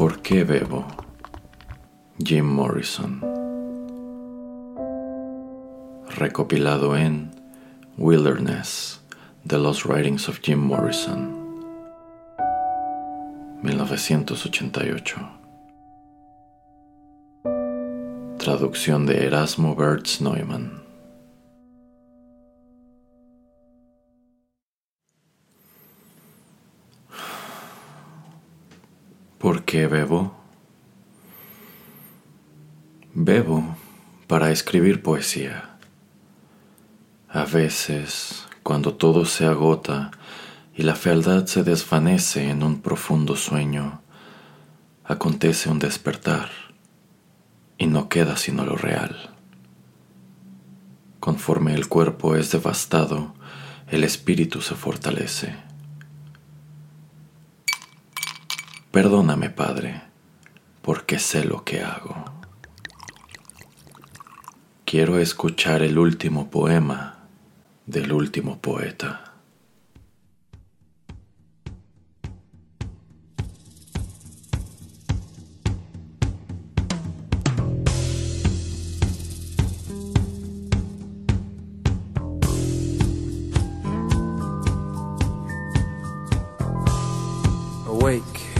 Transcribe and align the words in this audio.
¿Por 0.00 0.22
qué 0.22 0.44
bebo? 0.44 0.86
Jim 2.24 2.46
Morrison. 2.46 3.20
Recopilado 6.16 6.96
en 6.96 7.30
Wilderness, 7.98 9.02
The 9.46 9.58
Lost 9.58 9.84
Writings 9.84 10.26
of 10.26 10.40
Jim 10.40 10.58
Morrison. 10.58 11.36
1988. 13.62 15.16
Traducción 18.38 19.04
de 19.04 19.26
Erasmo 19.26 19.76
Bertz 19.76 20.22
Neumann. 20.22 20.89
¿Por 29.40 29.64
qué 29.64 29.86
bebo? 29.86 30.34
Bebo 33.14 33.74
para 34.26 34.50
escribir 34.50 35.02
poesía. 35.02 35.78
A 37.26 37.46
veces, 37.46 38.46
cuando 38.62 38.96
todo 38.96 39.24
se 39.24 39.46
agota 39.46 40.10
y 40.74 40.82
la 40.82 40.94
fealdad 40.94 41.46
se 41.46 41.62
desvanece 41.62 42.50
en 42.50 42.62
un 42.62 42.82
profundo 42.82 43.34
sueño, 43.34 44.02
acontece 45.04 45.70
un 45.70 45.78
despertar 45.78 46.50
y 47.78 47.86
no 47.86 48.10
queda 48.10 48.36
sino 48.36 48.66
lo 48.66 48.76
real. 48.76 49.30
Conforme 51.18 51.72
el 51.72 51.88
cuerpo 51.88 52.36
es 52.36 52.52
devastado, 52.52 53.32
el 53.88 54.04
espíritu 54.04 54.60
se 54.60 54.74
fortalece. 54.74 55.69
Perdóname, 58.90 59.50
Padre, 59.50 60.02
porque 60.82 61.20
sé 61.20 61.44
lo 61.44 61.62
que 61.62 61.80
hago. 61.80 62.24
Quiero 64.84 65.20
escuchar 65.20 65.82
el 65.82 65.96
último 65.96 66.50
poema 66.50 67.18
del 67.86 68.12
último 68.12 68.58
poeta. 68.58 69.32
Awake. 87.86 88.59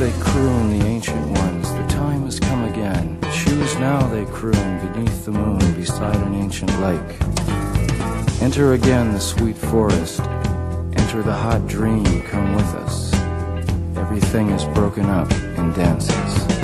They 0.00 0.18
croon, 0.18 0.78
the 0.78 0.86
ancient 0.86 1.26
ones, 1.26 1.70
the 1.74 1.86
time 1.88 2.24
has 2.24 2.40
come 2.40 2.64
again. 2.64 3.18
Choose 3.34 3.76
now, 3.76 4.00
they 4.08 4.24
croon, 4.32 4.54
beneath 4.80 5.26
the 5.26 5.30
moon, 5.30 5.58
beside 5.74 6.16
an 6.16 6.34
ancient 6.34 6.70
lake. 6.80 7.20
Enter 8.40 8.72
again 8.72 9.12
the 9.12 9.20
sweet 9.20 9.58
forest, 9.58 10.20
enter 10.20 11.22
the 11.22 11.34
hot 11.34 11.68
dream, 11.68 12.22
come 12.22 12.56
with 12.56 12.74
us. 12.76 13.12
Everything 13.98 14.48
is 14.48 14.64
broken 14.72 15.04
up 15.04 15.30
and 15.58 15.74
dances. 15.74 16.59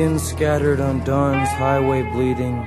Scattered 0.00 0.80
on 0.80 1.04
dawn's 1.04 1.50
highway 1.50 2.00
bleeding. 2.00 2.66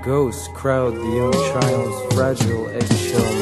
Ghosts 0.00 0.46
crowd 0.54 0.94
the 0.94 1.00
young 1.00 1.32
child's 1.32 2.14
fragile 2.14 2.68
eggshell 2.68 3.32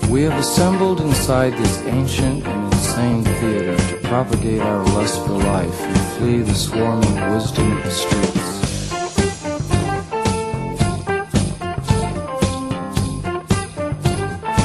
mind. 0.00 0.10
We 0.10 0.22
have 0.22 0.38
assembled 0.40 1.02
inside 1.02 1.52
this 1.52 1.82
ancient 1.82 2.46
and 2.46 2.72
insane 2.72 3.24
theater 3.24 3.76
to 3.76 3.96
propagate 4.08 4.62
our 4.62 4.82
lust 4.86 5.20
for 5.26 5.32
life 5.32 5.82
and 5.82 5.98
flee 6.16 6.40
the 6.40 6.54
swarming 6.54 7.30
wisdom 7.30 7.76
of 7.76 7.84
the 7.84 7.90
streets. 7.90 8.60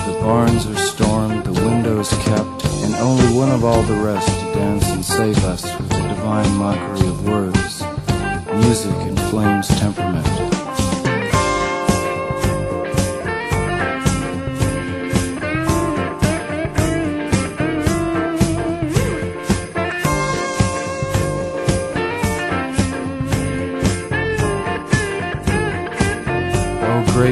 The 0.06 0.14
barns 0.22 0.66
are 0.66 0.78
stormed, 0.78 1.44
the 1.44 1.52
windows 1.52 2.10
kept, 2.24 2.59
and 2.94 3.02
only 3.04 3.38
one 3.38 3.52
of 3.52 3.64
all 3.64 3.84
the 3.84 3.96
rest 4.02 4.28
to 4.28 4.54
dance 4.54 4.90
and 4.90 5.06
save 5.06 5.38
us 5.46 5.64
with 5.78 5.90
the 5.90 6.02
divine 6.08 6.56
mockery 6.56 7.08
of 7.08 7.28
words, 7.28 7.84
music 8.66 8.96
and 9.08 9.20
flames 9.30 9.68
temperament. 9.80 10.59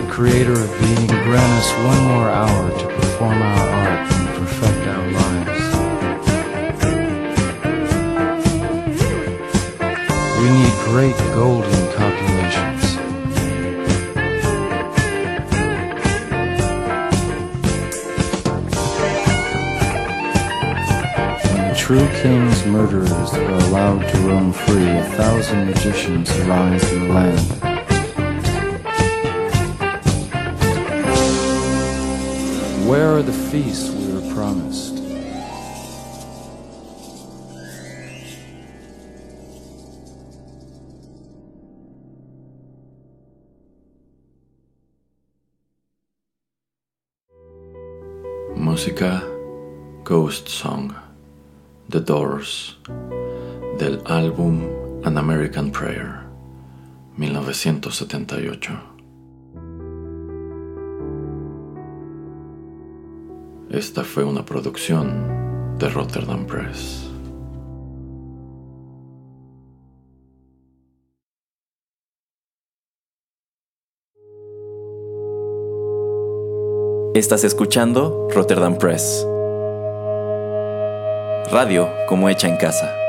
Creator 0.09 0.53
of 0.53 0.79
being, 0.79 1.07
grant 1.07 1.53
us 1.53 1.71
one 1.85 2.03
more 2.05 2.29
hour 2.29 2.69
to 2.71 2.85
perform 2.87 3.41
our 3.41 3.69
art 3.69 4.11
and 4.11 4.27
perfect 4.37 4.87
our 4.87 5.11
lives. 5.11 5.65
We 10.41 10.47
need 10.49 10.73
great 10.85 11.17
golden 11.33 11.87
the 21.69 21.75
true 21.75 22.07
king's 22.21 22.65
murderers 22.65 23.33
are 23.33 23.51
allowed 23.67 24.07
to 24.09 24.17
roam 24.19 24.51
free, 24.51 24.89
a 24.89 25.03
thousand 25.15 25.65
magicians 25.65 26.29
arise 26.39 26.91
in 26.91 27.07
the 27.07 27.13
land. 27.13 27.66
Where 32.87 33.17
are 33.17 33.21
the 33.21 33.33
feasts 33.33 33.89
we 33.89 34.13
were 34.13 34.33
promised? 34.33 34.95
Música 48.55 49.21
Ghost 50.05 50.47
Song 50.47 50.95
The 51.89 51.99
Doors 51.99 52.77
del 53.79 53.97
álbum 54.05 55.03
An 55.05 55.17
American 55.17 55.71
Prayer 55.71 56.23
1978 57.17 58.96
Esta 63.69 64.05
fue 64.05 64.23
una 64.23 64.45
producción 64.45 65.77
de 65.77 65.89
Rotterdam 65.89 66.45
Press. 66.47 67.03
Estás 77.13 77.43
escuchando 77.43 78.29
Rotterdam 78.33 78.77
Press. 78.77 79.27
Radio 81.51 81.89
como 82.07 82.29
hecha 82.29 82.47
en 82.47 82.55
casa. 82.55 83.06